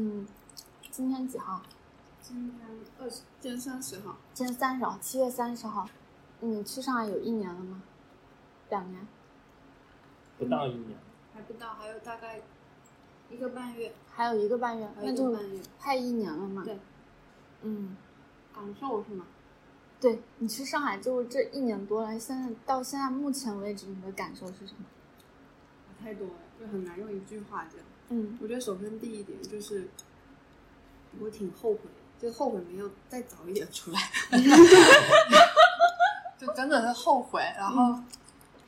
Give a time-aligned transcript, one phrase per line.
[0.00, 0.24] 嗯，
[0.92, 1.60] 今天几号？
[2.22, 2.60] 今天
[3.00, 4.16] 二十，今天三十号。
[4.32, 5.88] 今天三十号，七月三十号。
[6.38, 7.82] 你去上海有一年了吗？
[8.70, 9.04] 两年？
[10.38, 10.96] 不到一年。
[11.34, 12.40] 还不到，还有大概
[13.28, 13.92] 一个半月。
[14.08, 14.88] 还有一个半月，
[15.80, 16.62] 快一年了嘛。
[16.62, 16.78] 对。
[17.62, 17.96] 嗯。
[18.54, 19.26] 感受是吗？
[20.00, 24.84] 对你去上海就这一年多了，现在到现在目前为止，你的感受是什么？
[26.00, 27.80] 太多了，就很难用一句话讲。
[28.10, 29.88] 嗯，我觉得首先第一点就是，
[31.20, 31.80] 我挺后悔，
[32.20, 34.00] 就后悔没有再早一点出来，
[36.38, 37.42] 就真的是后悔。
[37.56, 38.00] 然后，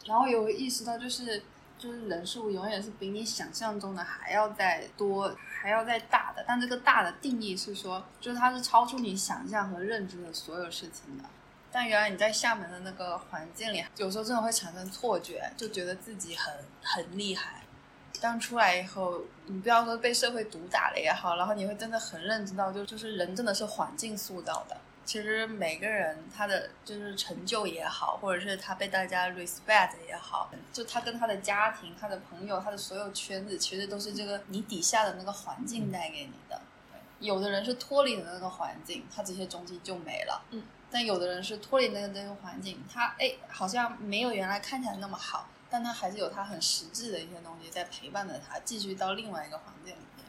[0.05, 1.43] 然后有意识到，就是
[1.79, 6.45] 就是人数永远是比你想象中的还要再多，还要再大的。
[6.47, 11.25] 但这个大的定义是说，就是它是超出你想象和认知的所有事情的。
[11.73, 16.53] 但原来你在厦门的那个环境里，有时候真的会产生错觉，就觉得自己很
[16.83, 17.60] 很厉害。
[18.21, 24.77] 当出来以后，你不要说被社会毒打了也好，然后你会真的很认知到，就就是人真的是环境塑造的。
[25.05, 36.61] 其实每个人他的就是成就也好，或者是他被大家 respect 也好，就他跟他的家庭、他的朋友、他的所有圈子，其实都是这个你底下的那个环境带给你的。
[37.19, 40.43] 有的人是脱离了那个环境，他这些东西就没了。
[40.51, 40.63] 嗯。
[40.93, 45.49] 但有的人是脱离那个那个环境，他哎好像没有原来看起来那么好。
[45.71, 50.27] 但他还是有他很实质的一些东西在陪伴着他，继续到另外一个环境里面。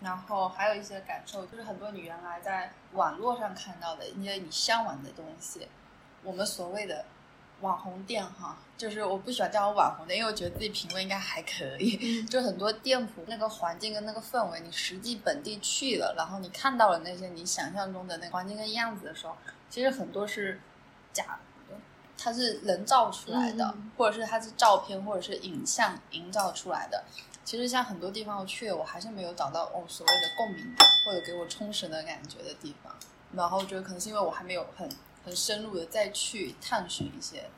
[0.00, 5.68] 然后还有一些感受，就是很多你原来在网络上看到的一些你向往的东西，
[6.22, 7.04] 我们所谓的
[7.60, 12.24] 网红店哈，就是我不喜欢叫网红店，因为我觉得自己品味应该还可以。
[12.24, 19.36] 就很多店铺那个环境跟那个氛围，你实际本地去了，然后你看到了那些你想象中的那个环境跟样子的时候，
[19.70, 20.60] 其实很多是
[21.12, 21.38] 假。
[22.22, 27.02] 它是人造出来的，或者是它是照片或者是影像营造出来的。
[27.44, 32.94] 其实像很多地方我去，我还是没有找到哦所谓的共鸣或者给我充实的感觉的地方。
[33.32, 34.88] 然后我觉得可能是因为我还没有很
[35.24, 37.50] 很深入的再去探寻一些。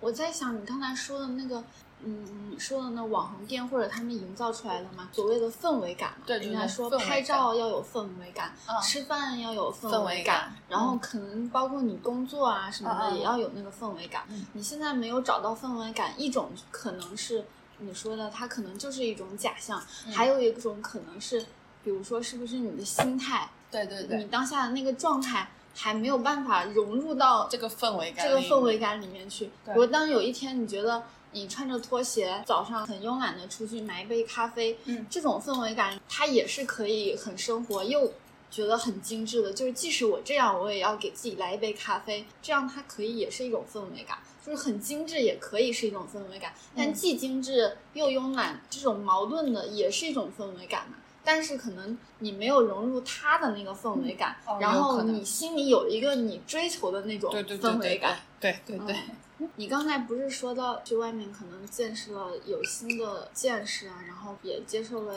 [0.00, 1.62] 我在想你刚才说的那个。
[2.02, 14.22] 嗯，你说的那网红店或者他们营造出来的嘛，所谓的氛围感嘛，对，人家说拍照要有氛围感，吃饭要有氛围感，然后可能包括你工作啊什么的也要有那个氛围感。
[14.54, 17.44] 你现在没有找到氛围感，一种可能是
[17.78, 19.82] 你说的，它可能就是一种假象，
[20.12, 21.40] 还有一种可能是，
[21.84, 29.50] 比如说是不是你的心态，对对对，你当下的那个状态还没有办法融入到这个氛围感，这个氛围感里面去。
[29.66, 31.02] 如果当有一天你觉得。
[31.32, 38.12] 你穿着拖鞋，早上很慵懒的出去买一杯咖啡，嗯，这种氛围感，它也是可以很生活又
[38.50, 39.52] 觉得很精致的。
[39.52, 44.18] 就是即使我这样，我也要给自己来一杯咖啡，这样它可以也是一种氛围感。
[44.44, 50.96] 就是很精致也可以是一种氛围感，但既精致又慵懒，这种矛盾的也是一种氛围感嘛。
[51.22, 58.96] 但是可能你没有融入他的那个氛围感，然后你心里有一个你追求的那种氛围感，对对对。
[59.56, 65.14] 你刚才不是说到去外面可能见识了有新的见识啊，然后也接受了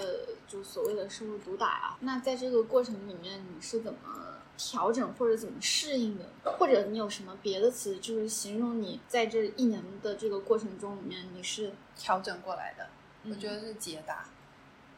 [0.47, 1.97] 就所谓的社会毒打啊？
[2.01, 3.99] 那在这个过程里面，你是怎么
[4.57, 6.25] 调整或者怎么适应的？
[6.43, 12.87] 或者你有什么别的词，就是形容你在这一年的这个过程中里面你是调整过来的？
[13.29, 14.25] 我觉得是解答。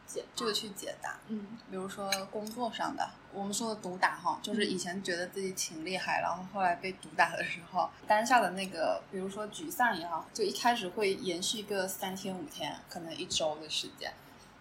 [0.06, 14.12] 解就去解答，嗯，比如说工作上的，我们说的毒打哈，就是以前觉得自己挺厉害，然后后来被毒打的时候，当下的那个，比如说沮丧也好，就一开始会延续个三天五天，可能一周的时间，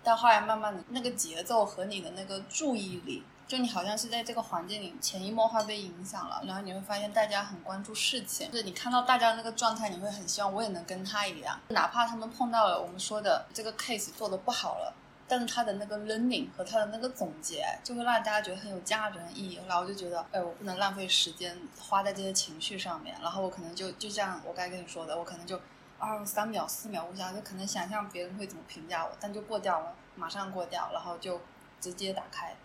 [0.04, 14.94] 但后来慢慢的那个节奏和你的那个注意力，就你好像是在这个环境里潜移默化被影响了，然后你会发现大家很关注事情，就是你看到大家那个状态，你会很希望我也能跟他一样，哪怕他们碰到了我们说的这个 case 做的不好了。
[15.28, 19.60] 但是他的那个 learning 和他的那个总结，就会让大家觉得很有价值、和意义。
[19.68, 23.16] 然后我就觉得，哎，我不能浪费时间花在这些情绪上面。
[23.22, 25.60] 然后我可能就就像我该跟你说的，我可能就
[25.98, 31.42] 二三秒、四秒，我想就可能想象别人会怎么评价我，但就过掉了，马上过掉，然后就
[31.82, 32.56] 直接打开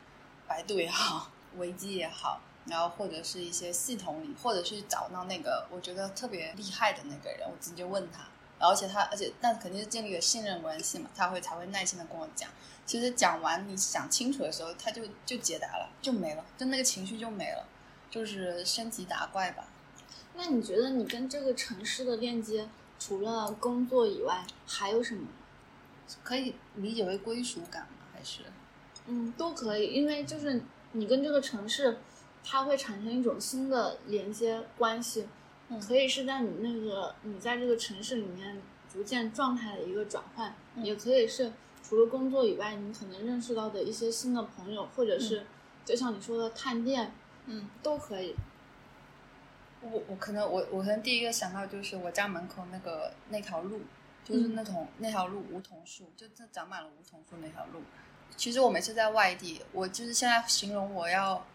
[0.46, 8.24] 百度也好，维基也好，然后或者是一些系统里，或者是找到那个我觉得特别厉害的那个人，我直接问他。
[8.60, 12.48] 而且他，而且但肯定是建立了信任关系嘛，他会才会耐心的跟我讲。
[12.84, 17.66] 其实讲完你想清楚的时候，他就就解答了，就没了，就那个情绪就没了，
[18.10, 19.68] 就是升级打怪吧。
[20.34, 22.68] 那你觉得你跟这个城市的链接，
[22.98, 25.26] 除了工作以外，还有什么？
[26.24, 28.06] 可以理解为归属感吗？
[28.12, 28.42] 还是？
[29.06, 31.98] 嗯，都可以，因为就是你跟这个城市，
[32.44, 35.28] 它会产生一种新的连接关系。
[35.78, 41.52] 可以是在你那个你在这个城市里面逐渐状态的一个转换，也可以是
[41.82, 45.46] 除了工作以外，你可能认识到的一些新的朋友，或者是
[45.84, 47.12] 就像你说的探店，
[47.46, 48.34] 嗯，都可以。
[49.82, 53.80] 我我可能我我可能第一个想到就是我家门口那个那条路，
[54.22, 57.80] 就是那种、那条路梧桐树，就这长满了梧桐树那条路。
[58.36, 61.46] 其实我每次在外地，我就是现在形容我要，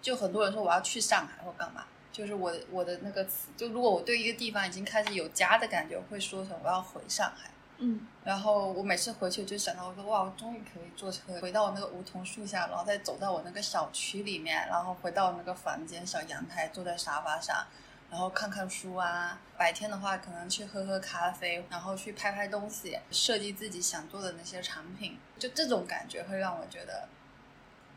[0.00, 7.50] 就很多人说我要去上海或干嘛，就是我我的那个词，就如果我对一个地方已经开始有家的感觉，我会说成我要回上海。
[7.78, 17.66] 嗯然后我每次回去就想到，我说哇，我终于可以坐车回到我那个梧桐树下，然后再走到我那个小区里面，然后回到我那个房间小阳台，坐在沙发上，
[18.08, 19.40] 然后看看书啊。
[19.58, 25.18] 白天的话，可能去喝喝咖啡，然后去拍拍东西，设计自己想做的那些产品。
[25.36, 27.08] 就这种感觉会让我觉得，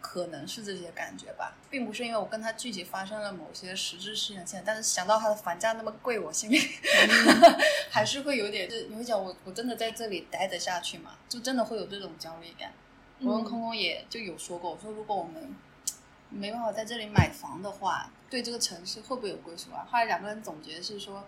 [0.08, 6.60] 可能是这些感觉吧，并不是因为我跟他具体发生了某些实质事件，但是想到他的房价那么贵，我心里
[7.90, 11.16] 还是会有点，就你会讲我我真的在这里待得下去吗？
[11.28, 12.72] 就真的会有这种焦虑感。
[13.20, 15.56] 我跟空空也就有说过，我说如果我们
[16.30, 19.84] 没办法在这里买房的话，对这个城市会不会有归属感？
[19.86, 21.26] 后来两个人总结是说，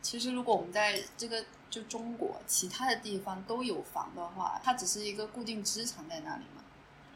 [0.00, 6.62] 其实如果我们在这个就中国其他的地方都有房的话，它只是一个固定资产在那里嘛。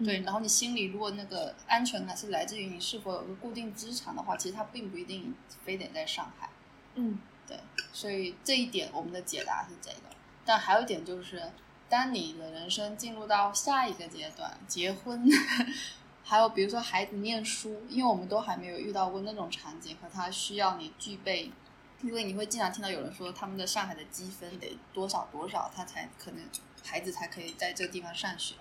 [0.05, 5.35] 对，然后你心里如果那个安全感是来自于你是否有个固定资产的话，其实它并不一定
[5.65, 6.49] 非得在上海。
[6.95, 7.59] 嗯对，
[7.93, 10.17] 所以这一点我们的解答是这个。
[10.45, 11.43] 但还有一点就是，
[11.89, 15.27] 当你的人生进入到下一个阶段，结婚，
[16.23, 21.50] 还有比如说孩子念书，因为我们都还没有遇到过那种场景，和他需要你具备，
[22.03, 26.41] 因为你会经常听到有人说他们的上海的积分得多少多少，他才可能
[26.85, 28.55] 孩子才可以在这个地方上学，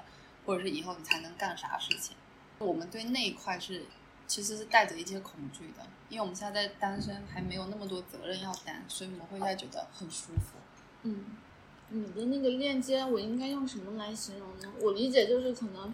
[0.48, 2.16] 或者是以后你才能干啥事情。
[2.58, 3.84] 我们对那一块是
[4.26, 10.58] 其实是带着一些恐惧的，因为我们现在在单身，还没有那么多责任要担，所以我们会现在觉得很舒服。
[11.04, 11.26] 嗯，
[11.90, 14.74] 你的那个链接，我应该用什么来形容呢？
[14.82, 15.94] 我理解就是可能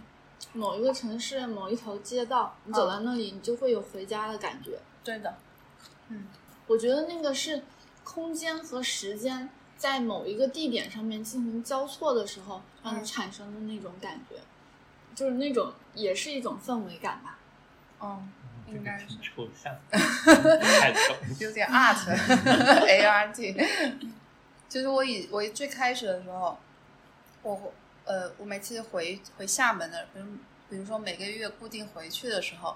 [0.54, 4.80] 某一个城市某一条街道，你走到那里，你就会有回家的感觉。
[5.04, 5.36] 对的，
[6.08, 6.28] 嗯
[6.68, 7.62] 我觉得那个是
[8.06, 14.36] 空间和时间在某一个地点上面进行交错的时候，让你嗯产生的那种感觉，
[15.16, 17.38] 就是那种也是一种氛围感吧。
[18.02, 18.32] 嗯，
[18.68, 19.74] 应该是抽象。
[21.40, 23.56] 有点 art，A R T。
[24.70, 26.58] 就是我以我最开始的时候，
[27.44, 27.74] 我
[28.06, 30.26] 呃，我每次回回厦门的，比如
[30.70, 32.76] 比如说每个月固定回去的时候，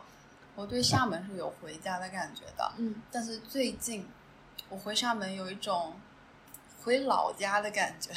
[0.56, 2.72] 我对厦门是有回家的感觉的。
[2.78, 4.08] 嗯但是最近
[4.70, 5.96] 我回厦门有一种
[6.88, 8.10] 回老家的感觉，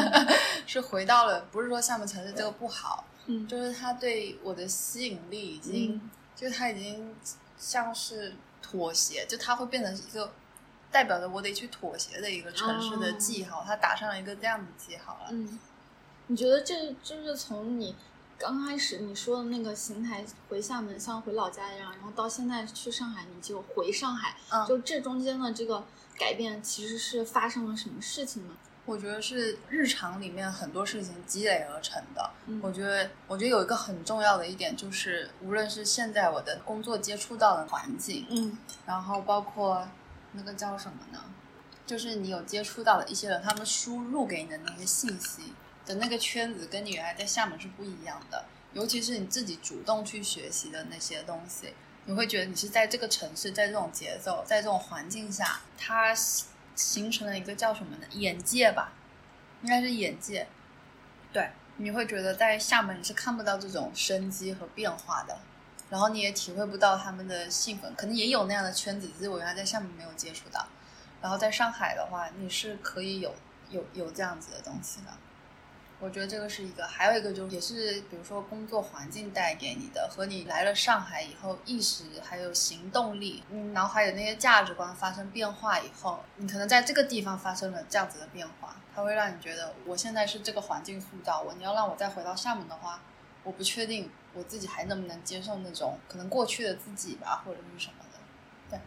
[0.66, 7.14] 是回到了不是说厦门城市这个不好，嗯就是它对我的吸引力已经，嗯就它已经
[7.58, 10.32] 像是妥协，就它会变成一个
[10.90, 15.28] 代表着我得去妥协的一个城市的记号，它打上了一个这样的记号了。
[15.32, 15.58] 嗯，
[16.28, 17.94] 你觉得这就是从你
[18.38, 25.84] 刚开始你说的那个邢台回厦门像回老家一样，然后到现在去上海你就回上海，嗯就这中间的这个
[26.18, 28.56] 改变其实是发生了什么事情吗？
[28.84, 32.30] 我觉得是日常里面很多事情积累而成的。
[32.46, 39.88] 嗯我觉得，我觉得有一个很重要的一点就是，无论是现在我的工作接触到的环境，嗯然后包括
[40.32, 41.20] 那个叫什么呢？
[41.84, 45.52] 就是你有接触到的一些人，他们输入给你的那些信息
[45.84, 48.44] 的那个圈子，跟你原来在厦门是不一样的。
[48.72, 51.74] 尤其是你自己主动去学习的那些东西，
[52.06, 56.14] 你会觉得你是在这个城市，在这种节奏，在这种环境下，它
[56.74, 58.06] 形成了一个叫什么呢？
[58.12, 58.92] 眼界吧，
[59.62, 60.46] 应该是眼界。
[61.32, 65.36] 对，你会觉得在厦门你是看不到这种生机和变化的。
[65.88, 70.66] 然后你也体会不到他们的兴奋，可能也有那样的圈子，只是我原来在厦门没有接触到。
[71.20, 73.34] 然后在上海的话，你是可以有
[73.70, 75.12] 有有这样子的东西的。
[75.98, 93.00] 我觉得这个是一个，还有一个就是也是，比如说工作环境带给你的，和你来了上海以后意识还有行动力，嗯，脑海的那些价值观发生变化以后，你可能在这个地方发生了这样子的变化，它会让你觉得我现在是这个环境塑造我，你要让我再回到厦门的话，
[93.42, 98.18] 我不确定我自己还能不能接受那种可能过去的自己吧，或者是什么的，
[98.68, 98.80] 对，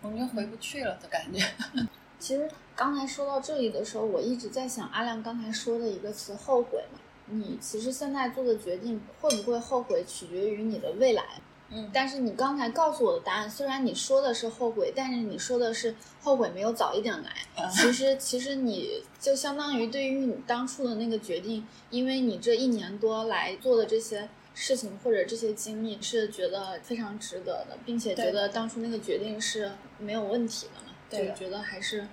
[0.00, 1.44] 我们就回不去了的感觉。
[2.18, 7.00] 其实刚才说到这里的时候，我一直在想阿亮刚才说的一个词“后悔”嘛。
[7.28, 11.24] 你其实现在做的决定会不会后悔，取决于你的未来。
[11.68, 17.30] 嗯但是你刚才告诉我的答案，虽然你说的是后悔，但是你说的是后悔没有早一点来。
[17.56, 30.85] 嗯其实，其实你就相当于对于你当初的那个决定，因为你这一年多来做的这些事情或者这些经历，是觉得非常值得的，并且觉得当初那个决定是没有问题的嘛。
[31.08, 32.06] 对的就觉得还是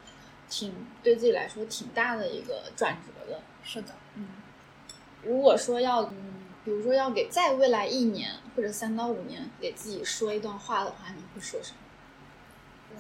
[0.49, 3.39] 挺对自己来说挺大的一个转折的。
[3.63, 4.27] 是的，嗯，
[5.23, 11.77] 如果说要，嗯，比如说要给在未来一年或者三到五年给自己说一段话的话，你会说什么？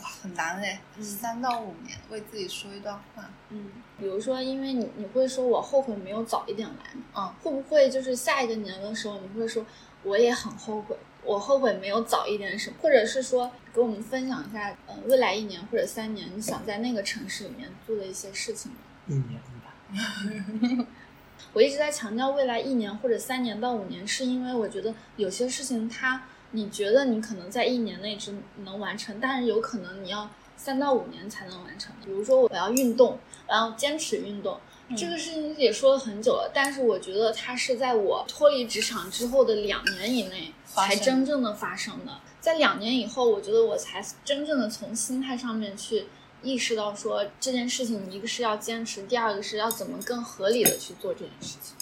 [0.01, 3.29] 哇，很难嘞，嗯三到五年为自己说一段话。
[3.49, 9.63] 嗯，比如说，因为你你会说我后悔没有早一点来嘛，嗯，会不会就是下一个年的时候，你会说
[10.01, 18.77] 我也很后悔，我后悔没有早一点什么，或者是说给我们分享一下，嗯、未来一年或者三年，你想在那个城市里面做的一些事情吗？
[19.07, 20.87] 一年吧，
[21.53, 31.93] 我一直在强调未来一年或者三年到五年，是因为我觉得有些事情它，你觉得你可能在一年内只能完成，但是有可能你要三到五年才能完成。
[32.03, 34.59] 比如说我要运动，然后坚持运动，
[34.95, 42.19] 这个事情也说了很久了，但是我觉得它是在我脱离职场之后的两年以内才真正的发生的。
[42.39, 46.05] 在两年以后，我觉得我才真正的从心态上面去
[46.41, 51.75] 意识到说这件事情，一个是要坚持，第二个是要怎么更合理的去做这件事情，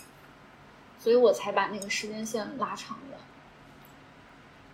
[0.99, 3.17] 所以我才把那个时间线拉长了。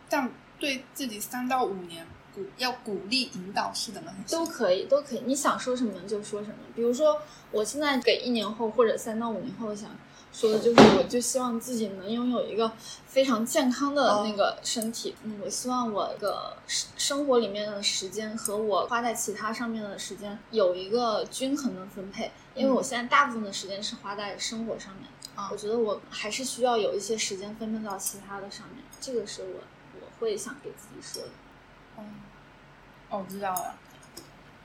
[0.10, 0.30] 但
[0.60, 2.06] 对自己三到五年
[2.38, 4.14] 鼓要鼓励引导式的吗？
[4.30, 6.56] 都可以，都可以，你想说什么就说什么。
[6.76, 7.20] 比如说，
[7.52, 9.90] 我现在给一年后或者三到五年后想
[10.32, 12.72] 说的就是，我就希望自己能拥有一个
[13.08, 15.16] 非常健康的那个身体。
[15.24, 25.10] 嗯，我希望我的生生活里面的时间和我花在其他上面的时间有一个均衡的分配，因为我现在大部分的时间是花在生活上面。
[25.34, 29.60] 啊我觉得我还是需要有一些时间分配到其他的上面，这个是我
[30.02, 31.30] 我会想给自己说的。
[33.10, 33.76] 哦，我知道了。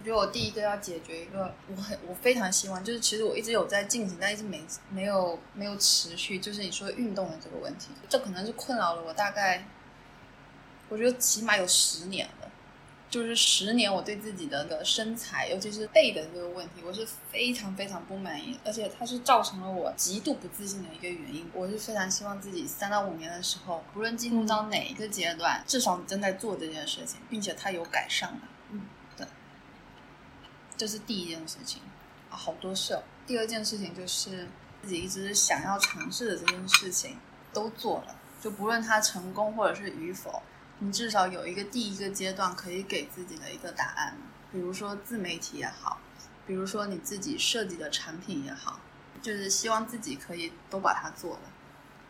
[0.00, 9.64] 我觉得我第一个要解决一个，我很我非常希望，就是其实我一直有在进行，但一直没没有没有持续，就是你说运动的这个问题，这可能是困扰了我大概，
[10.88, 12.41] 我觉得起码有十年了。
[13.12, 21.46] 就是十年，我对自己的那个身材，尤其是背的这个问题，我是非常非常不满意，而且它是造成了我极度不自信的一个原因。
[21.52, 28.48] 我是非常希望自己三到五年的时候，不论进入到哪一个阶段，至少你正在做这件事情，并且它有改善的。
[28.70, 28.80] 嗯，
[29.14, 29.26] 对，
[30.78, 31.82] 这是第一件事情
[32.30, 33.02] 啊，好多事哦。
[33.26, 34.48] 第二件事情就是
[34.82, 37.18] 自己一直想要尝试的这件事情
[37.52, 40.42] 都做了，就不论它成功或者是与否。
[40.82, 44.16] 你至少有一个第一个阶段可以给自己的一个答案，
[44.50, 46.00] 比如说自媒体也好，
[46.44, 48.80] 比如说你自己设计的产品也好，
[49.22, 51.42] 就是希望自己可以都把它做了，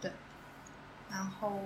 [0.00, 0.10] 对。
[1.10, 1.60] 然后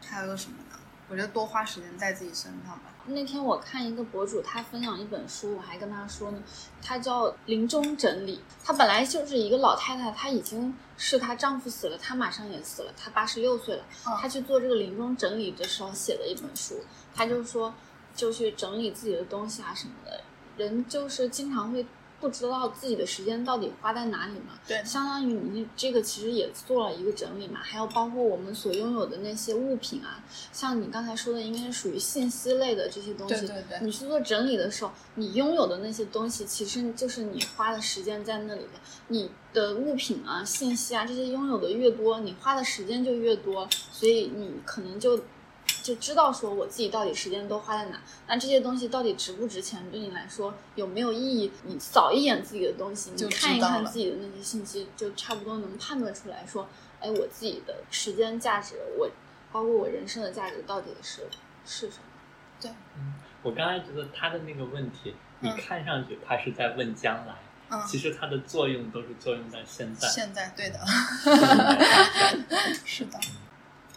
[0.00, 0.58] 还有个什么？
[1.08, 2.92] 我觉得多花时间在自己身上吧。
[3.06, 6.42] 那天我看一个博主，他分享一本书，我还跟他说呢，
[6.82, 8.42] 他叫临终整理。
[8.64, 13.84] 她本来就是一个老太太，她已经是她丈夫死了，她马上也死了，她八十六岁了。
[14.06, 16.82] 嗯她去做这个临终整理的时候写的一本书，
[17.14, 17.72] 她就说，
[18.14, 20.20] 就去整理自己的东西啊什么的。
[20.56, 21.86] 人就是经常会
[22.20, 24.54] 不知道自己的时间到底花在哪里嘛。
[24.66, 33.46] 对相当于你这个其实也做了一个整理嘛，还有包括我们所拥有的那些物品啊，像你刚才说的，应该是属于信息类的这些东西。
[33.46, 38.70] 对对对你去做整理的时候，你拥有的那些东西，其实就是你花的时间在那里的。
[39.08, 45.20] 你的物品啊、信息啊这些拥有的越多，你花的时间就越多，所以你可能就
[45.86, 51.52] 就知道说我自己到底时间都花在哪，那这些东西到底值不值钱，对你来说有没有意义？
[51.62, 56.68] 你扫一眼自己的东西，你就看一看自己的那些信息，就差不多能判断出来说，
[57.00, 59.08] 哎，我自己的时间价值，我
[59.52, 61.28] 包括我人生的价值到底是
[61.64, 62.02] 是什么？
[62.60, 62.68] 对
[63.44, 67.36] 我刚才觉得他的那个问题，你嗯看上去他是在问将来，
[67.70, 70.08] 嗯，其实它的作用都是作用在现在。
[70.08, 70.80] 现在对的，
[72.84, 73.20] 是的，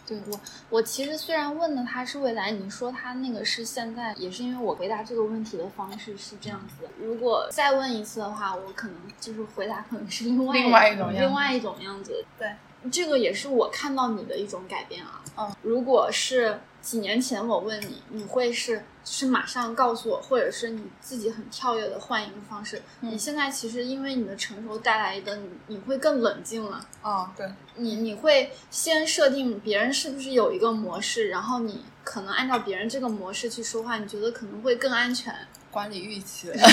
[0.09, 0.39] 对我，
[0.71, 6.89] 我其实虽然问的他是未来，你说他那个是现在，也是因为我回答这个问题的方式是这样子。
[6.99, 12.25] 如果再问一次的话，我可能就是回答可能是另外另外一种另外一种样子。
[12.39, 12.51] 对，
[12.91, 15.21] 这个也是我看到你的一种改变啊。
[15.38, 22.81] 嗯，如果是几年前我问你，你会是是马上告诉我，或者是你自己很跳跃的换一个方式？
[23.01, 26.86] 嗯你现在其实因为你的成熟带来的，你你会更冷静了。
[27.01, 27.45] 哦，对，
[27.75, 35.36] 你你会先设定别人是不是有一个模式，然后你可能按照别人这个模式去说话，你觉得可能会更安全。
[35.71, 36.55] 管理预期了。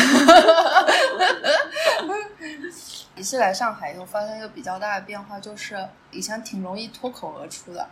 [3.15, 7.89] 一次来上海以后，发现一个比较大的变化，就是以前挺容易脱口而出的，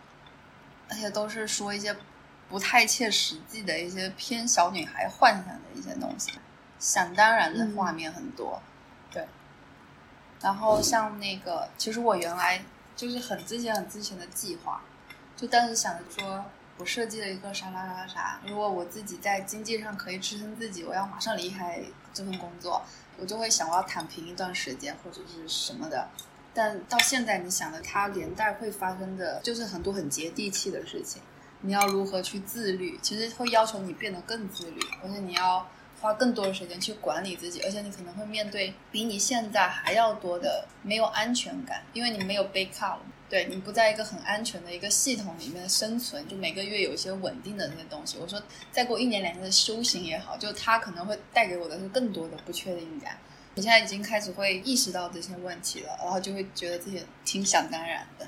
[0.91, 1.97] 而且都是说一些
[2.49, 6.33] 不太切实际的一些偏小女孩幻想的一些东西，
[6.79, 8.61] 想当然的画面很多。
[9.11, 9.27] 对，
[10.41, 12.63] 然后像那个，其实我原来
[12.95, 14.83] 就是很之前很之前的计划，
[15.35, 16.45] 就当时想着说，
[16.77, 21.81] 我设计了一个啥啥啥啥，如果我自己在经济上可以支撑自己，我要马上离开
[22.13, 22.83] 这份工作，
[23.19, 26.09] 我就会想我要躺平一段时间或者是什么的，
[26.53, 31.23] 但到现在你想的，它连带会发生的就是很多很接地气的事情。
[31.61, 32.99] 你要如何去自律？
[33.01, 35.67] 其实会要求你变得更自律，而且你要
[36.01, 42.99] 花更多的时间去管理自己，而且你可能会面对比你现在还要多的没有安全感，因为你没有 backup，
[43.35, 48.17] 对你不在一个很安全的一个系统里面生存，就每个月有一些稳定的那些东西。
[48.17, 53.19] 我说再过一年两年的修行也好，就它可能会带给我的是更多的不确定感。
[53.57, 58.27] 我现在已经开始会意识到这些问题了，然后就会觉得这些挺想当然的。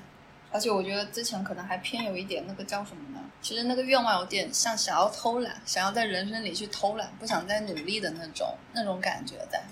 [0.50, 3.24] 而且我觉得之前可能还偏有一点那个叫什么呢？
[3.40, 9.62] 其实那个愿望有点像想要偷懒，想要在人生里去偷懒，不想再努力的那种那种感觉在。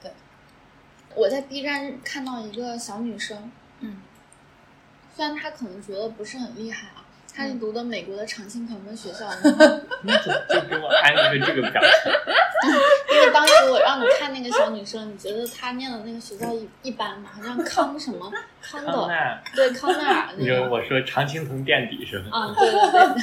[0.00, 0.10] 对
[1.14, 3.52] 我在 B 站看到一个小女生，
[5.14, 7.01] 虽然他可能觉得不是很厉害啊，
[7.34, 9.26] 她是读的美国的常青藤的学校，
[10.02, 12.12] 你怎么就给我安了个这个表情？
[13.14, 17.30] 因为当时我让你看那个小女生，你觉得她念的那个学校一一般吗？
[17.34, 20.70] 好像康什么康康的，奈，对康奈尔那你说个。
[20.70, 22.26] 我说常青藤垫底是吧？
[22.38, 23.22] 啊，对对对，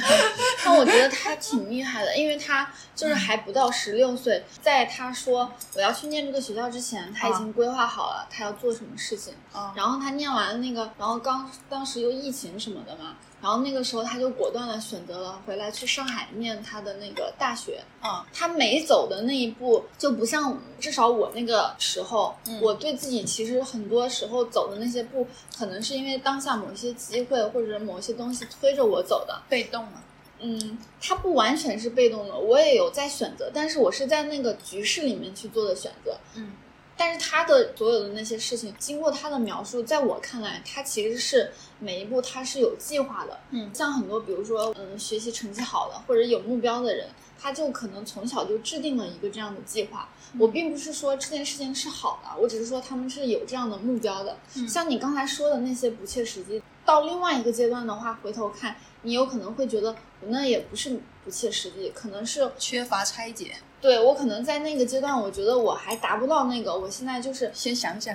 [0.64, 9.32] 但我觉得她挺厉害的，因为她就是还不到十六岁，在她说我要去念这个学校之前，她已经规划好了她要做什么事情。
[9.52, 17.80] 啊然后她念完那个，然后刚当时又疫情什么的嘛，然后那个时候他就果断的选择了回来去上海念他的那个大学。
[18.00, 29.42] 啊他每走的那一步就不像，至少我那个时候，嗯我对自己其实很多时候走的那些步，可能是因为当下某一些机会或者某些东西推着我走的。
[29.48, 30.02] 被动了。
[30.42, 36.16] 嗯，它不完全是被动的，我也有在选择，但是我是在那个局势里面去做的选择。
[36.34, 36.52] 嗯
[37.00, 43.40] 但是他的所有的那些事情，经过他的描述，在我看来，他其实是每一步他是有计划的。
[43.52, 47.08] 嗯像很多比如说，嗯，学习成绩好的或者有目标的人，
[47.40, 50.10] 他就可能从小就制定了一个这样的计划。
[50.38, 54.36] 我并不是说这件事情是好的，我只是说他们是有这样的目标的。
[54.56, 68.14] 嗯像你刚才说的那些不切实际，到另外一个阶段的话，回头看，你有可能会觉得我那也不是不切实际，可能是缺乏拆解，对我可能在那个阶段，我觉得我还达不到那个，我现在就是先想想。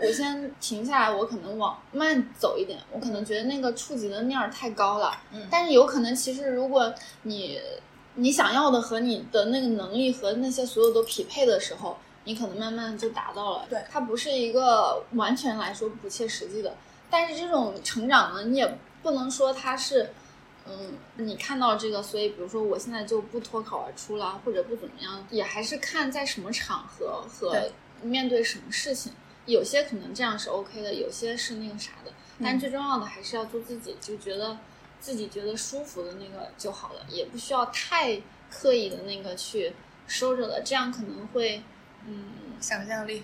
[0.00, 7.60] 我先停下来，我可能往慢走一点，我可能觉得那个触及的面儿太高了，嗯但是有可能其实如果你
[8.16, 13.66] 你想要的和你的那个能力和那些所有都匹配的时候，你可能慢慢就达到了。
[13.70, 16.74] 对它不是一个完全来说不切实际的，
[17.08, 20.10] 但是这种成长呢，你也不能说它是。
[20.66, 27.70] 嗯，你看到这个，所以比如说我现在就不脱口而出啦，或者不怎么样，也还是看在什么场合和
[28.02, 29.12] 面对什么事情。
[29.46, 32.10] 有些可能这样是 OK 的，有些是那个啥的，
[32.42, 34.56] 但最重要的还是要做自己，就觉得
[35.00, 38.18] 自己觉得舒服的那个就好了，也不需要太
[38.50, 39.74] 刻意的那个去
[40.06, 41.62] 收着了，这样可能会，
[42.06, 43.22] 嗯想象力。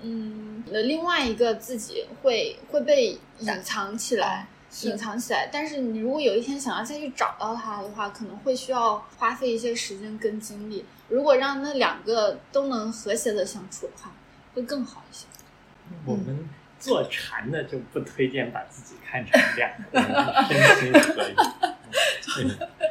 [0.00, 4.48] 嗯，你的另外一个自己会会被隐藏起来。
[4.74, 10.84] 是隐藏起来，但是你如果有一天想要再去找到它的话，可能会需要花费一些时间跟精力。
[11.08, 14.10] 如果让那两个都能和谐的相处的话，
[14.52, 15.26] 会更好一些。
[16.04, 16.48] 我们
[16.80, 20.12] 做禅的就不推荐把自己看成两个人，
[20.90, 21.34] 身心合一。
[22.36, 22.50] 嗯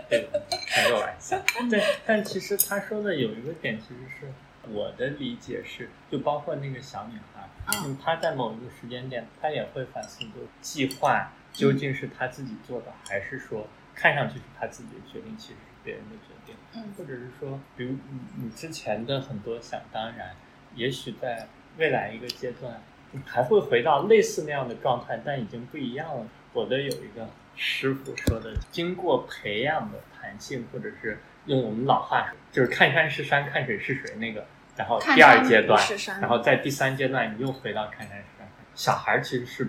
[0.10, 0.30] 对，
[0.68, 1.38] 开个玩笑。
[1.70, 4.32] 对，但其实他说的有一个点，其实是
[4.72, 7.50] 我的理解是，就包括那个小女孩，
[7.84, 16.56] 嗯，她在某一个时间点，她也会反思，就计划究竟是他自己做的，还是说看上去是他自己的决定，其实是别人的决定。
[16.76, 20.36] 嗯或者是说，比如你你之前的很多想当然，
[20.76, 26.28] 也许在未来一个阶段，你还会回到类似那样的状态，但已经不一样了。
[26.52, 34.46] 我的有一个师傅说的，经过培养的弹性，或者是用我们老话说，就是看山是山，看水是水那个。
[34.76, 35.80] 然后第二阶段
[36.20, 38.48] 然后在第三阶段，你又回到看山是山。
[38.74, 39.68] 小孩其实是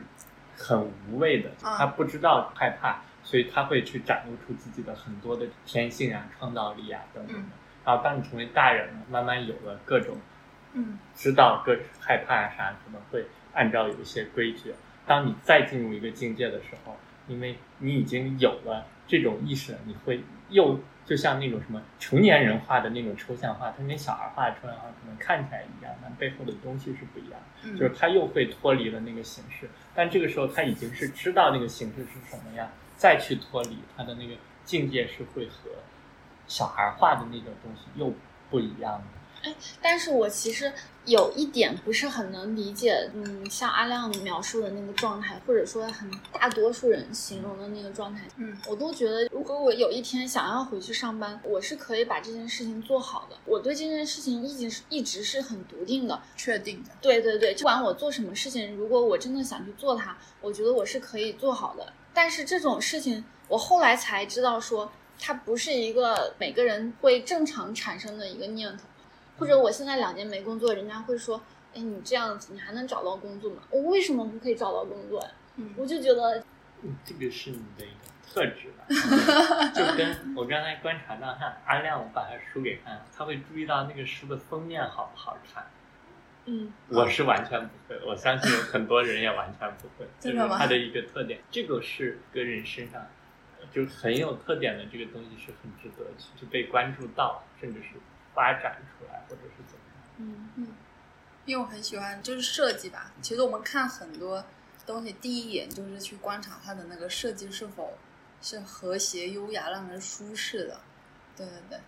[0.57, 7.43] 很无畏的，啊他不知道害怕，所以他会去展露出自己的很多的天性啊、创造力啊等等的。
[7.43, 7.51] 嗯
[7.85, 10.17] 然后当你成为大人了，慢慢有了各种
[10.73, 14.75] 嗯知道各害怕啊啥，可能会按照有一些规矩。
[15.07, 16.97] 当你再进入一个境界的时候，
[17.29, 27.41] 因为你已经有了这种意识了，你会又就像那种什么成年人画的那种抽象画，它跟小孩画的抽象画可能看起来一样，但背后的东西是不一样
[27.79, 35.71] 就是他又会脱离了那个形式，但这个时候他已经是知道那个形式是什么样，再去脱离他的那个境界是会和
[36.47, 38.13] 小孩画的那种东西又
[38.51, 39.05] 不一样的。
[39.49, 40.73] 哎但是我其实
[41.05, 53.37] 有一点不是很能理解，嗯，像阿亮描述的那个状态，或者说很大多数人形容的那个状态，嗯我都觉得，如果我有一天想要回去上班，我是可以把这件事情做好的。
[53.45, 56.21] 我对这件事情一直是一直是很笃定的。
[56.37, 56.91] 确定的。
[57.01, 61.93] 对对对，不管我做什么事情，如果我真的想去做它，我觉得我是可以做好的。
[62.13, 68.83] 但是这种事情，我后来才知道说，它不是一个每个人会正常产生的一个念头。
[69.39, 71.41] 或者我现在两年没工作，人家会说，
[71.75, 73.63] 哎，你这样子你还能找到工作吗？
[73.71, 75.29] 我为什么不可以找到工作呀？
[75.57, 76.39] 嗯我就觉得，
[76.83, 78.85] 嗯这个是你的一个特质吧？
[79.73, 85.65] 就跟我刚才观察到，像阿亮，我把他书给看了，他会注意到那个书的封面好不好看。
[86.47, 91.41] 嗯我是完全不会，我相信有很多人也完全不会，这真的吗是他的一个特点。
[91.51, 93.07] 这个是个人身上
[93.73, 96.05] 就很有特点的这个东西，是很值得
[96.37, 97.91] 去被关注到，甚至是
[98.35, 99.85] 发展出来，或者是怎么
[100.27, 100.49] 样。
[100.57, 100.69] 嗯
[101.47, 103.13] 因为我很喜欢就是设计吧。
[103.21, 104.43] 其实我们看很多
[104.87, 107.99] 东西，第一眼就是去观察它的那个设计是否
[108.45, 110.79] 是和谐、优雅、让人舒适的。
[111.37, 111.79] 对对对，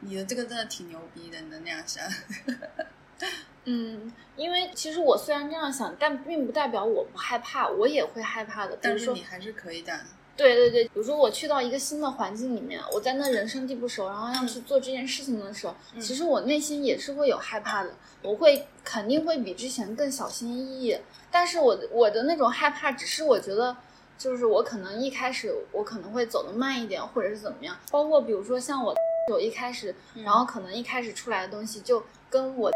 [0.00, 2.04] 你的这个真的挺牛逼的，你能那样想。
[3.64, 8.78] 嗯，因为其实我虽然这样想，但并不代表我不害怕，我也会害怕的。
[8.80, 9.98] 但是你还是可以的。
[10.36, 20.96] 对对对，比如说我去到一个新的环境里面，我在那人生地不熟，然后要去做这件事情的时候，嗯其实我内心也是会有害怕的，我会肯定会比之前更小心翼翼。
[21.30, 23.76] 但是我的我的那种害怕，只是我觉得，
[24.18, 27.76] 就是我可能一开始我可能会走得慢一点，或者是怎么样。
[27.90, 28.94] 包括比如说像我
[29.30, 32.70] 有一开始，然后可能一开始出来的东西就跟我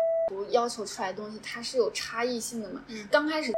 [0.50, 2.83] 要求出来的东西它是有差异性的嘛。
[2.87, 3.52] 嗯刚开始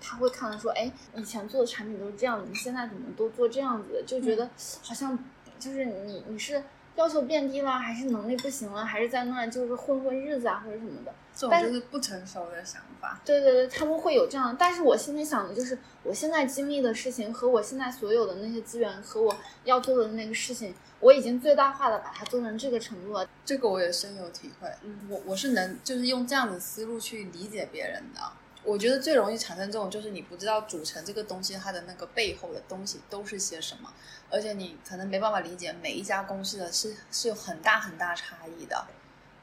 [0.00, 4.02] 他会看到说，哎，以前做的产品都是这样的，你现在怎么都做这样子的？
[4.04, 4.48] 就觉得
[4.82, 5.18] 好像
[5.58, 6.62] 就是你你是
[6.96, 11.12] 要求变低了，还是能力不行了，还是在那儿就是混混日子啊或者什么的？
[11.36, 13.20] 这种就是不成熟的想法。
[13.24, 14.54] 对对对，他们会有这样。
[14.56, 23.28] 但是我心里想的就是，我现在经历的事情和我现在所有的那些资源和我要做的那个事情，我已经最大化的把它做成这个程度了。
[23.44, 24.68] 这个我也深有体会。
[24.82, 28.20] 嗯我我是能就是用这样的思路去理解别人的。
[28.64, 33.92] 我觉得最容易产生这种，就是你不知道组成这个东西它的那个背后的东西都是些什么，
[34.30, 38.86] 而且你可能没办法理解每一家公司的是是有很大很大差异的。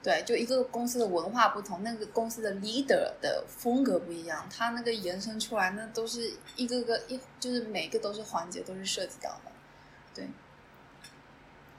[0.04, 9.52] 对，就一个公司的文化不同，那个公司的 leader 的风格不一样，他那个延伸出来，那都是一个个一，就是每个都是环节都是涉及到的。
[10.16, 10.28] 对，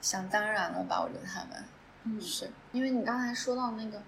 [0.01, 1.01] 想当然了吧？
[1.01, 1.65] 我觉得他们
[2.05, 2.49] 嗯是。
[2.71, 4.01] 因为你刚才说到那个、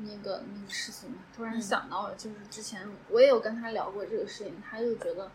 [0.00, 5.30] 那个、那个事情嘛，突然嗯想到了，就是之前我也有跟他聊过这个事情，他就觉得，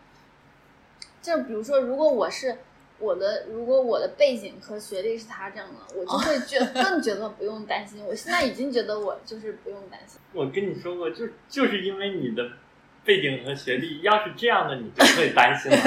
[1.21, 2.57] 就比如说，如果我是
[2.99, 8.05] 我的，如果我的背景和学历是他这样的，我就会觉更觉得不用担心。
[8.05, 10.19] 我现在已经觉得我就是不用担心。
[10.31, 12.49] 我跟你说过，就就是因为你的
[13.03, 15.77] 背景和学历，要是这样的，你就会担心了，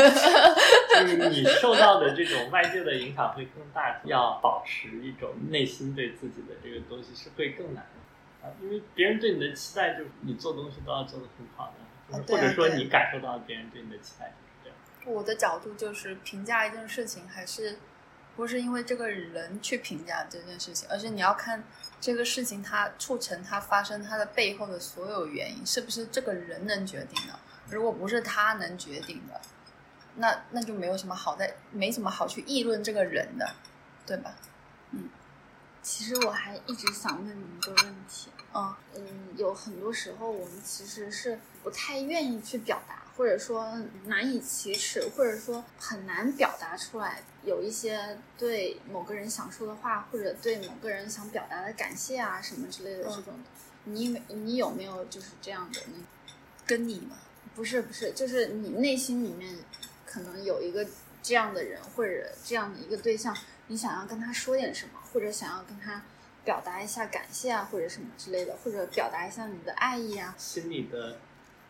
[1.01, 7.96] 就是你受到的这种外界的影响会更大，要保持一种内心对自己的这个东西是会更难的
[8.47, 11.75] 啊，因为别人对你的期待就是你做东西都要做的很好
[12.09, 15.17] 的，或者说你感受到别人对你的期待就是这样。
[15.17, 17.79] 我的角度就是评价一件事情，还是
[18.37, 21.65] 不是因为这个人去评价这件事情，而是你要看
[22.01, 27.39] 这个事情它促成它发生它的背后的所有原因，是不是这个人能决定的？
[27.69, 29.41] 如果不是他能决定的，
[30.15, 33.55] 那那就没有什么好在，没什么好去议论这个人的，
[34.07, 34.33] 对吧？
[35.87, 39.03] 其实我还一直想问你一个问题，嗯嗯，
[39.37, 53.33] 有很多时候我们其实是不太愿意去表达，或者说难以启齿，或者说很难表达出来，有一些对某个人想说的话，或者对某个人想表达的感谢啊什么之类的这种的，
[53.85, 56.03] 你你有没有就是这样的那？
[56.67, 57.17] 跟你吗，
[57.55, 59.57] 不是不是，就是你内心里面
[60.05, 60.85] 可能有一个
[61.23, 63.37] 这样的人，或者这样的一个对象，
[63.69, 66.03] 你想要跟他说点什么，或者想要跟他
[66.45, 70.35] 表达一下感谢啊，或者什么之类的，或者表达一下你的爱意啊。
[70.37, 71.17] 心里的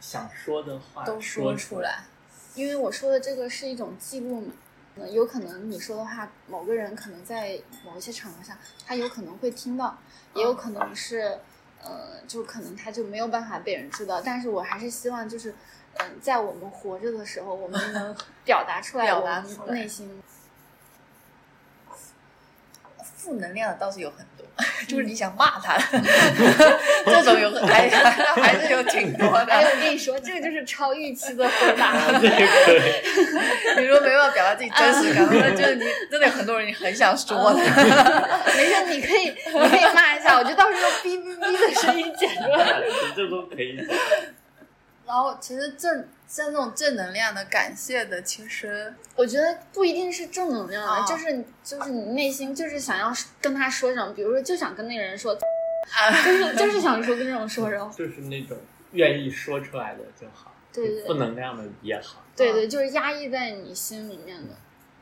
[0.00, 2.06] 想说的话都说出来。
[2.56, 4.48] 因为我说的这个是一种记录
[5.12, 9.96] 有可能你说的话，某个人可能在某一些场合下，他有可能会听到，
[10.34, 11.38] 也有可能是，
[11.80, 14.20] 呃，就可能他就没有办法被人知道。
[14.20, 15.54] 但是我还是希望就是，
[15.98, 18.12] 嗯、在我们活着的时候，我们能
[18.44, 20.20] 表达出来表我们内心。
[23.26, 24.46] 负能量的倒是有很多，
[24.86, 25.76] 就是你想骂他，
[27.04, 29.46] 这种有还还是有挺多的。
[29.52, 31.92] 哎，我跟你说，这个就是超预期的回答。
[32.20, 33.80] 这个可以。
[33.80, 37.58] 你如果没办法表达自己真实感，那就是你真的有很多人你很想说的。
[38.56, 42.80] 没事，你可以，你可以骂一下，我就到时候哔哔哔的声音剪出来。
[43.16, 43.86] 这都可以讲。
[45.06, 58.58] 然后其实正像这种正能量的、感谢的，其实我觉得不一定是正能量的，哦就是就是你内心就是想要跟他说什么，比如说就想跟那个人说，啊，就是就是想说跟这种说，然后就是那种
[58.92, 62.24] 愿意说出来的就好，对对负能量的也好。
[62.34, 64.54] 对对，就是压抑在你心里面的。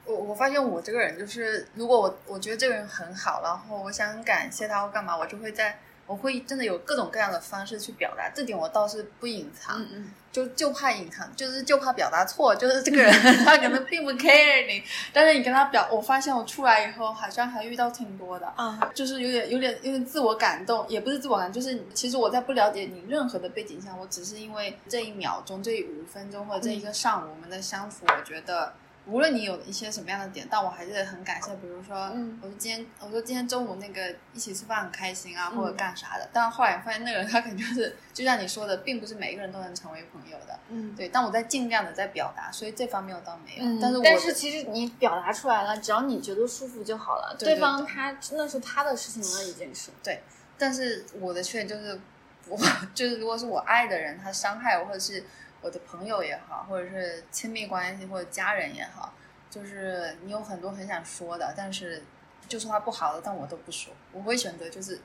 [0.04, 13.10] 我我发现我这个人就是，如果我我觉得这个人很好，然后我想感谢他或干嘛，我就会在我会真的有各种各样的方式去表达，这点我倒是不隐藏，嗯嗯，就就怕隐藏，就是就怕表达错，就是这个人
[13.44, 28.74] 他可能并不 care 你，但是你跟他表，我发现我出来以后好像还遇到挺多的，啊，就是有点有点有点自我感动，也不是自我感动，就是其实我在不了解你任何的背景下，我只是因为这一秒钟、这五分钟或者这一个上午我们的相处，我觉得
[29.06, 31.54] 无论你有一些什么样的点，但我还是很感谢。
[31.56, 40.58] 比如说，嗯我说今天我说今天中午那个一起吃饭很开心啊，嗯或者干啥的，但后来发现那个人他肯定就是就像你说的，并不是每一个人都能成为朋友的。
[40.70, 40.94] 嗯。
[40.96, 43.64] 对，但我在尽量的在表达，所以这方面我倒没有。
[43.64, 47.36] 嗯，但是我但是其实你表达出来了，只要你觉得舒服就好了。
[47.38, 49.90] 对对方对他那是他的事情了，已经是。
[50.02, 50.22] 对
[50.56, 52.00] 但是我的缺点就是，
[52.48, 52.56] 我
[52.94, 55.24] 就是如果是我爱的人，他伤害我，或者是
[55.64, 59.14] 我的朋友也好，或者是亲密关系或者家人也好，
[59.48, 62.02] 就是你有很多很想说的，但是
[62.46, 65.00] 就说他不好的，但我都不说，我会选择就是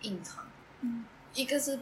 [0.00, 0.44] 隐藏。
[0.80, 1.78] 嗯，一个是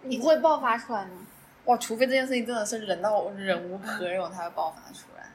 [0.00, 1.26] 你不会爆发出来吗？
[1.66, 5.26] 哇，除非这件事情真的是忍到我忍无可忍，我才会爆发出来。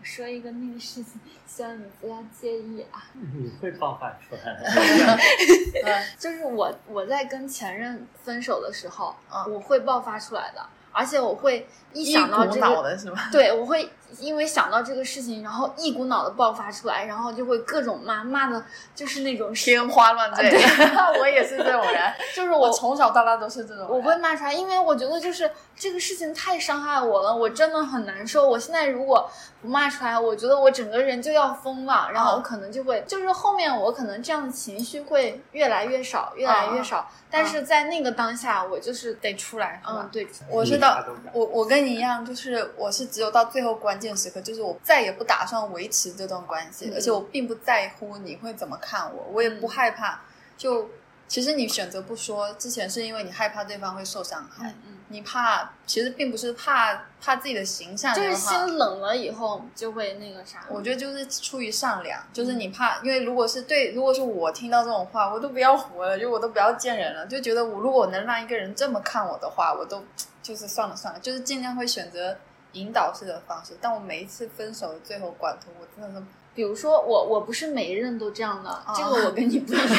[0.00, 3.04] 我说一个那个事情，希望你不要介意啊。
[3.12, 4.64] 你会爆发出来的。
[5.84, 13.28] 嗯就是我我在跟前任分手的时候，嗯我会爆发出来的，而且我会一一想到这个，的是吧？
[13.30, 18.64] 对我会因为想到这个事情，然后一股脑的爆发出来，然后就会各种骂，骂的
[18.94, 20.48] 就是那种天花乱坠。
[20.50, 23.88] 对我也是这种人， 就是我我从小到大都是这种人。
[23.88, 28.48] 我会骂出来，因为我觉得就是这个事情太伤害我了，我真的很难受。
[28.48, 29.28] 我现在如果
[29.60, 37.08] 不骂出来，我觉得我整个人就要疯了，然后我可能就会，就是后面我可能这样的情绪会越来越少，越来越少。
[37.30, 50.20] 但是在那个当下，我就是得出来，嗯，对，我是到我我跟你一样，就是我是只有到最后关键时刻，就是我再也不打算维持这段关系，嗯而且我并不在乎你会怎么看我，我也不嗯害怕。
[50.56, 50.88] 就
[51.26, 60.64] 其实你选择不说之前，是因为你害怕对方会受伤害，嗯嗯，你怕其实并不是怕怕自己的形象就是，心冷了以后就会那个啥。
[60.68, 70.04] 我觉得就是出于善良，就是嗯你怕，因为如果是对，如果是我听到这种话，我都不要活了，就我都不要见人了，就觉得我如果能让一个人这么看我的话，我都
[70.42, 72.36] 就是算了算了，就是尽量会选择
[72.74, 73.76] 引导式的方式。
[73.80, 79.86] 但我每一次分手的最后关头，我真的是比如说我，我不是每一任都这样的，哦这个我跟你不一样。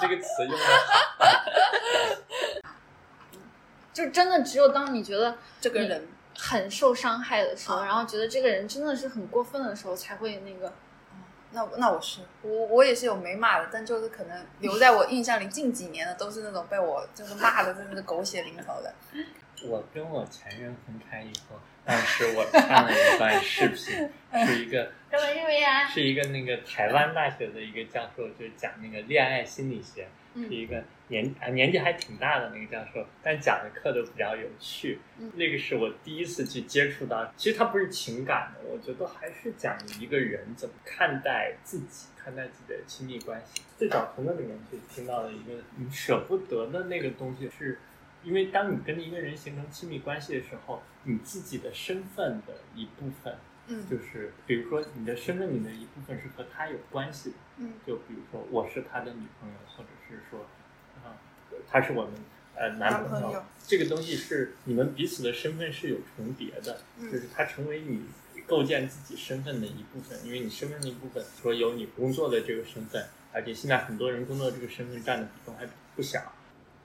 [0.00, 0.58] 这个词用的
[2.62, 2.70] 好，
[3.92, 6.06] 就真的只有当你觉得这个人
[6.38, 10.72] 很受伤害的时候，啊然后觉得这个人真的是很过分的时候，才会那个。
[11.52, 18.94] 那那我是我我也是有没骂的，但就是可能留在我印象里近几年的都是那种被我就是骂的，真的是狗血淋头的。
[19.64, 24.90] 我跟我前任分开以后，当时我看了一段视频，是一个？
[25.92, 35.00] 是一个那个台湾大学的一个教授，就是讲那个恋爱心理学，嗯是一个年啊年纪还挺大的那个教授，但讲的课都比较有趣。
[35.18, 43.62] 嗯那个是我第一次去接触到，其实它不是情感的，我觉得还是讲一个人怎么看待自己，看待自己的亲密关系。
[43.76, 47.78] 最早从那里面去听到的一个你舍不得的那个东西是。
[48.22, 53.34] 因为当你跟一个人形成亲密关系的时候，你自己的身份的一部分
[53.68, 60.40] 嗯就是比如说你的身份里的一部分是和他有关系的，嗯就比如说我是他的女朋友，或者是说，
[61.04, 61.16] 啊、
[61.68, 62.12] 他是我们
[62.56, 68.02] 呃男朋男朋友这个东西是你们彼此的身份是有重叠的，嗯就是他成为你
[68.46, 76.32] 构建自己身份的一部分，因为你身份的一部分说有你工作的这个身份，而且现在很多人工作这个身份占的比重还不小。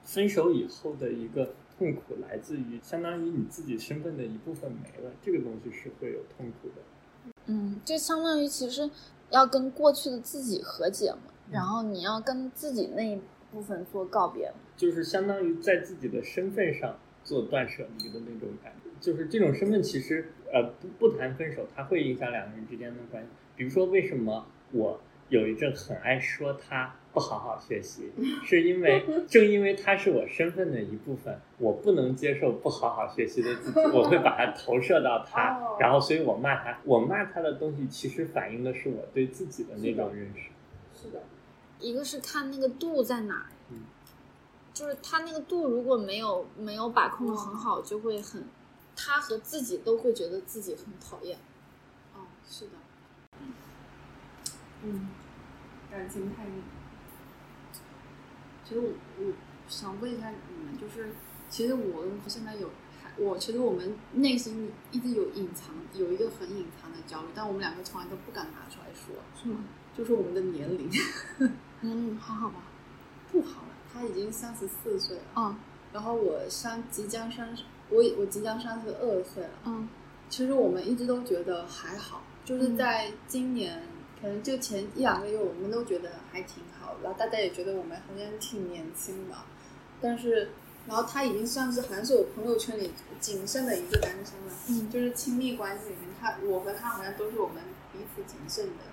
[0.06, 7.30] 分手以后的一个痛苦来自于，相当于你自己身份的一部分没了，这个东西是会有痛苦的。
[7.46, 8.88] 嗯，就相当于其实
[9.30, 13.20] 要跟过去的自己和解嘛，然后你要跟自己那一
[13.52, 14.52] 部分做告别。
[14.76, 18.90] 就是相当于在自己的身份上做断舍离的那种感觉。
[19.00, 23.28] 就是这种身份其实呃不不谈分手，它会影响两个人之间的关系。
[23.56, 28.12] 比如说，为什么我有一阵很爱说他不好好学习，
[28.44, 36.78] 是因为正因为他是我身份的一部分，我不能接受不好好学习的自己，我会把它投射到他哦，然后所以我骂他。
[36.84, 40.50] 我骂他的东西其实反映的是我对自己的那种认识。
[40.94, 41.22] 是的，
[41.80, 43.46] 一个是看那个度在哪
[44.72, 48.44] 就是他那个度如果没有没有把控的很好，就会很，
[48.94, 51.38] 他和自己都会觉得自己很讨厌。
[52.14, 52.72] 哦，是的，
[54.82, 55.08] 嗯，
[55.90, 56.44] 感情太……
[58.64, 59.32] 其实我我
[59.68, 61.12] 想问一下你们，就是
[61.48, 62.70] 其实我现在有，
[63.16, 69.64] 我其实我们内心一直有隐藏，有一个很隐藏的焦虑，但我们两个从来都不敢拿出来说，是吗？
[69.96, 70.90] 就是我们的年龄，
[71.80, 72.56] 嗯，还好吧？
[73.32, 75.56] 不好了，他已经三十四岁了，嗯
[75.92, 79.50] 然后我三即将三十，我我即将三十二岁了。
[79.64, 79.88] 嗯
[80.28, 83.80] 其实我们一直都觉得还好，就是在今年，
[84.20, 89.34] 可能就前一两个月，我们都觉得还挺好的，然后大家也觉得我们好像挺年轻的，
[90.00, 90.50] 但是，
[90.86, 98.84] 然后他已经算是好像是我朋友圈里仅剩的一个单身了，嗯就是亲密关系里面，他我和他好像都是我们彼此仅剩的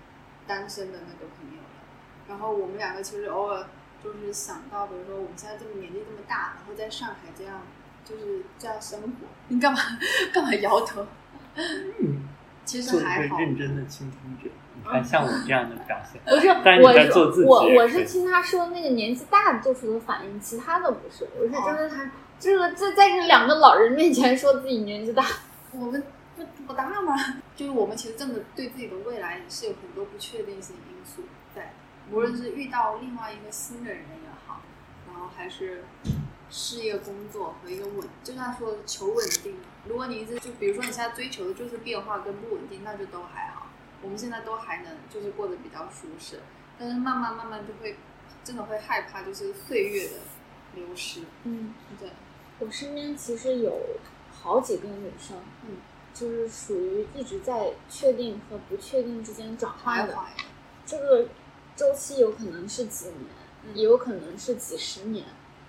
[0.46, 1.84] 单身的那个朋友了，
[2.28, 3.66] 然后我们两个其实偶尔
[4.04, 7.62] 就是想到，比如说我们现在这么年纪这么大，然后在上海这样
[8.04, 9.10] 就是这样生活，
[9.48, 9.80] 你干嘛
[10.34, 11.06] 干嘛摇头？
[11.56, 12.28] 嗯，
[12.66, 14.50] 其实还好，认真的倾听者。
[14.76, 25.26] 你看，像我这样的表现，不是，但你我是在做自己我我是听他说那个年纪大做出的反应，其他的不是，我是哦真的他这个在在这两个老人面前说自己年纪大，
[25.72, 26.04] 我们
[26.36, 27.16] 不不大吗？
[27.56, 31.24] 就是我们其实真的对自己的未来是有很多不确定性因素
[31.56, 31.74] 在，
[32.12, 34.62] 无论是遇到另外一个新的人也好，
[35.08, 35.86] 然后还是
[36.50, 39.56] 事业工作和一个稳，就像说求稳定。
[39.86, 43.62] 如果你一直就比如说你现在追求的就是变化跟不稳定，那就都还好。
[44.04, 46.39] 我们现在都还能就是过得比较舒适，
[46.78, 47.96] 但是慢慢慢慢就会
[48.44, 50.16] 真的会害怕，就是岁月的
[50.76, 51.22] 流失。
[51.44, 52.12] 嗯，对，
[52.60, 53.74] 我身边其实有
[54.32, 55.78] 好几个女生，嗯，
[56.13, 60.18] 就是属于一直在确定和不确定之间转换的，
[60.86, 61.30] 这个
[61.76, 63.18] 周期有可能是几年，
[63.63, 65.26] 嗯也有可能是几十年，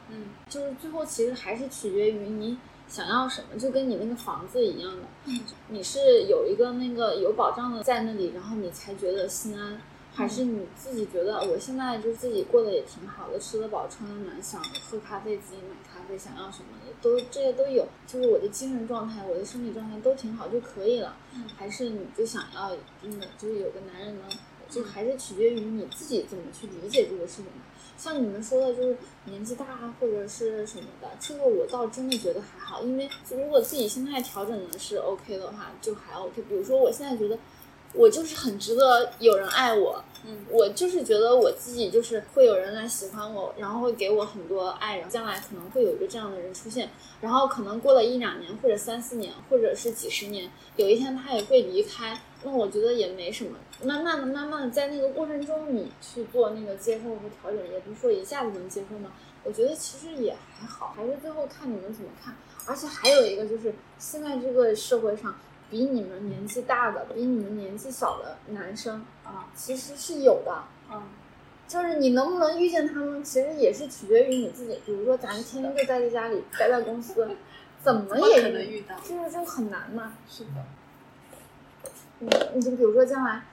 [0.08, 0.30] 嗯。
[0.48, 5.40] 就是最后其实还是取决于你想要什么，就跟你那个房子一样的，嗯。
[5.68, 9.80] 你是有一个那个有保障的在那里，然后你才觉得心安，
[10.14, 21.44] 还是你自己觉得我现在就自己过得也挺好的，吃得饱穿得暖，想喝咖啡自己买咖啡，想要什么的都这些都有，就是我的精神状态、我的身体状态都挺好就可以了，嗯。
[21.56, 22.70] 还是你就想要
[23.02, 24.28] 真的就是有个男人能，
[24.68, 27.46] 就还是取决于你自己怎么去理解这个事情。
[27.46, 27.50] 吧。
[27.96, 29.64] 像你们说的，就是年纪大
[29.98, 36.42] 或者是什么的，这个我倒真的觉得还好，因为如果自己心态调整的是 OK 的话，就还 OK。
[36.42, 37.38] 比如说我现在觉得
[37.92, 53.58] 我就是很值得有人爱我，嗯我就是觉得我自己就是会有人来喜欢我，然后会给我很多爱，然后将来可能会有一个这样的人出现，然后可能过了一两年或者三四年或者是几十年，有一天他也会离开，那我觉得也没什么。
[53.82, 59.12] 慢慢的、慢慢的，在那个过程中，你去做那个接受和调整，也不是说一下子能接受嘛。
[59.42, 62.34] 我觉得其实也还好，还是最后看你们怎么看。
[62.66, 65.34] 而且还有一个就是，现在这个社会上，
[65.68, 70.64] 比你们年纪大的、比你们年纪小的男生啊其实是有的。
[70.92, 71.02] 嗯
[71.66, 74.78] 就是你能不能遇见他们，其实也是取决于你自己。
[74.84, 77.26] 比如说，咱天天就待在家里，待在公司，
[77.82, 80.12] 怎么 也可能遇到就是就很难嘛。
[80.28, 80.50] 是的，
[82.18, 83.44] 你你就比如说将来，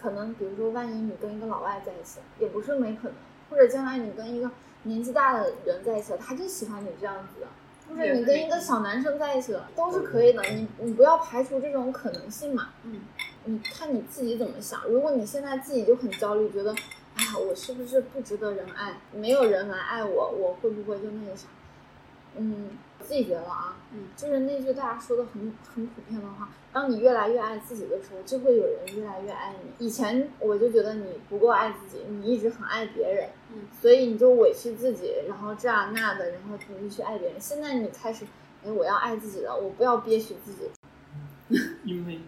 [0.00, 3.14] 可能比如说万一你跟一个老外在一起，也不是没可能，
[3.50, 4.50] 或者将来你跟一个
[4.84, 7.46] 年纪大的人在一起了，他就喜欢你这样子的，
[7.90, 10.42] 或者你跟一个小男生在一起了，都是可以的。
[10.44, 12.70] 你你不要排除这种可能性嘛。
[12.84, 13.02] 嗯
[13.48, 14.86] 你看你自己怎么想。
[14.86, 16.70] 如果你现在自己就很焦虑，觉得，
[17.16, 19.00] 哎呀，我是不是不值得人爱？
[19.10, 21.48] 没有人来爱我，我会不会就那个啥？
[22.36, 29.86] 嗯，我自己觉得啊，嗯就是那句大家说的很很普遍的话：当你越来越爱自己的时候，就会有人越来越爱你。
[29.86, 37.40] 以前我就觉得你不够爱自己，你一直很爱别人，嗯所以你就委屈自己，然后这啊那的，然后你就去爱别人。
[37.40, 38.26] 现在你开始，
[38.62, 40.68] 哎，我要爱自己了，我不要憋屈自己。
[41.82, 42.20] 因为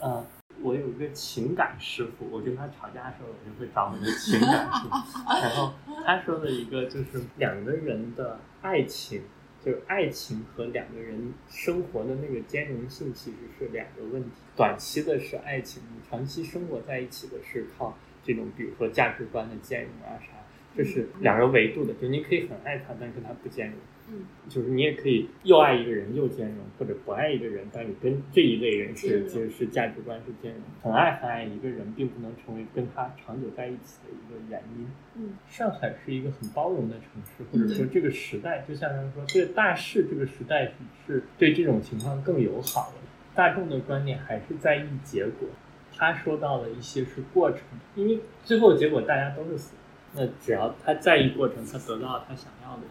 [0.00, 0.24] 呃，
[0.68, 5.32] 我有一个情感师傅，我跟他吵架的时候，我就会找我的 情感师傅。
[5.40, 5.72] 然后
[6.04, 9.22] 他说的一个就是两个人的爱情，
[9.64, 14.30] 就是爱情和两个人生活的那个兼容性其实是两个问题。
[14.54, 20.28] 短期的是爱情，你长期生活在一起的是靠这种比如说价值观的兼容啊啥，
[20.76, 21.94] 这是两个维度的。
[21.94, 23.78] 就你可以很爱他，但是他不兼容。
[24.10, 30.62] 嗯就是你也可以又爱一个人又兼容，或者不爱一个人，但你跟这一类人是其实是价值观是兼容。
[30.82, 34.86] 很爱很爱一个人，并不能成为跟他长久在一起的一个原因。
[35.16, 40.72] 嗯上海是一个很包容的城市，或者说这个时代，就像人说，这个大势这个时代
[41.06, 42.96] 是对这种情况更友好的。
[43.34, 45.48] 大众的观点还是在意结果，
[45.94, 47.60] 他说到的一些是过程，
[47.94, 49.74] 因为最后结果大家都是死。
[50.14, 52.82] 那只要他在意过程，他得到了他想要的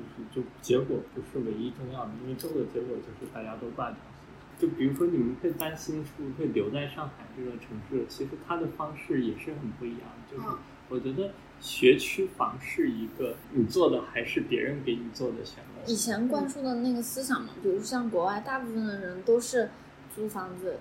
[0.00, 3.98] 就是就结果不是唯一重要的，因为最后的结果就是大家都挂掉。
[4.58, 10.00] 就比如说你们会担心是不会留在上海这个城市，其实它的方式也是很不一样。
[10.30, 10.58] 就是嗯
[10.90, 11.30] 我觉得
[11.60, 15.92] 学区房是一个你做的还是别人给你做的选择。
[15.92, 19.70] 以前灌输的那个思想嘛，比如像国外，大部分的人都是
[20.12, 20.78] 租房子，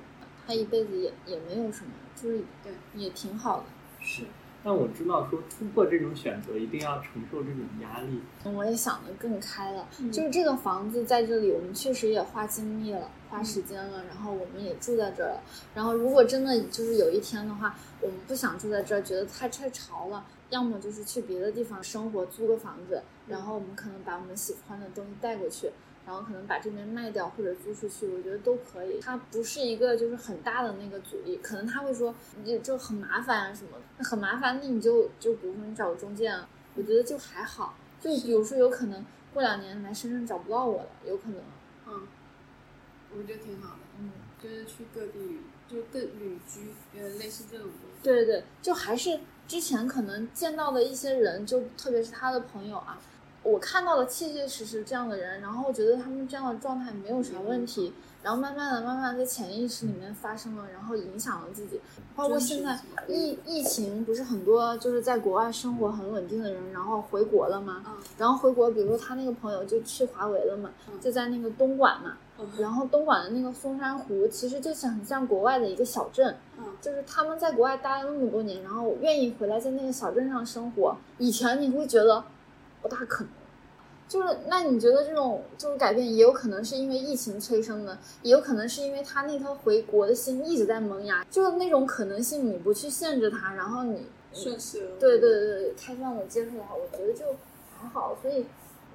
[0.48, 3.66] 他一辈子也也没有什么，就是对也挺好的。
[4.02, 4.24] 是
[4.64, 8.22] 但我知道说突破这种选择，一定要承受这种压力。
[8.44, 15.42] 我也想得更开了，嗯就是这个房子在这里，我们确实也花精力了，花时间了，然后我们也住在这儿了。
[15.74, 25.72] 然后如果真的就是有一天的话，我们不想住在这儿，觉得太太潮了，要么就是去别的地方生活，租个房子，然后我们可能把我们喜欢的东西带过去。
[26.06, 29.00] 然后可能把这边卖掉或者租出去，我觉得都可以。
[29.00, 37.76] 它不是一个就是很大的那个阻力，可能他会说你就很麻烦啊什么，那很麻烦，那你就就比如说你找个中介啊，我觉得就还好。
[38.02, 41.42] 就比如说有可能过两年来深圳找不到我了，有可能。
[41.88, 42.08] 嗯，
[43.16, 48.02] 我觉得挺好的，嗯，就是去各地，就各旅居，呃类似这种东西。
[48.02, 52.98] 对对对，就还是之前可能见到的一些人，就特别是他的朋友啊，
[53.44, 61.80] 我看到了切切实实这样的人，然后我觉得他们这样的状态没有啥问题，然后慢慢的、慢慢的在潜意识里面发生了，然后影响了自己，
[62.16, 62.78] 包括现在
[63.08, 67.84] 疫疫情不是很多就是在国外生活很稳定的人，然后回国了嘛？
[67.88, 80.98] 嗯然后回国，比如说他那个朋友就去华为了嘛，嗯就在那个东莞嘛，嗯然后东莞的那个松山湖其实就是很像国外的一个小镇，嗯就是他们在国外待了那么多年，然后愿意回来在那个小镇上生活。
[81.18, 82.26] 以前你会觉得
[82.82, 83.32] 不大可能，
[84.08, 94.92] 就是那你觉得这种这种改变也有可能是因为疫情催生的，也有可能是因为他那颗回国的心一直在萌芽，就是那种可能性你不去限制他，然后你顺势。
[95.00, 97.26] 对对对对，开放的接受它，我觉得就
[97.78, 98.18] 还好。
[98.22, 98.46] 所以，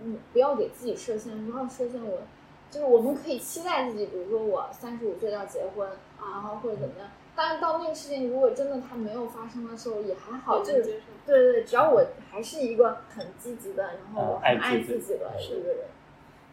[0.03, 2.23] 你，不要给自己设限，不要设限我，
[2.71, 7.09] 就是我们可以期待自己，比如说我三十五岁要结婚，然后或者怎么样。
[7.37, 11.01] 但是到那个事情如果真的它没有发生的时候，也还好，就是。
[11.27, 15.87] 对对对，只要我还是一个很积极的，然后我呃爱很爱自己自己的一个人。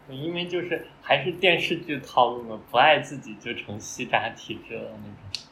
[0.10, 4.92] 因为就是还是电视剧套路嘛，不爱自己就成吸渣体质了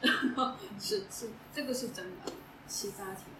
[0.02, 0.52] 那种。
[0.78, 2.32] 是是，这个是真的，
[2.66, 3.24] 吸渣体